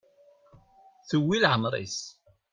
[1.09, 1.99] Tewwi leɛmer-is.